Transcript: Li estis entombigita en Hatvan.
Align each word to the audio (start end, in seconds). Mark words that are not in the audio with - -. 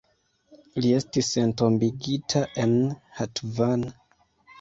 Li 0.85 0.93
estis 0.99 1.27
entombigita 1.41 2.41
en 2.63 2.73
Hatvan. 3.19 3.85